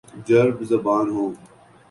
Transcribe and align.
چرب 0.27 0.57
زبان 0.69 1.05
ہوں 1.15 1.29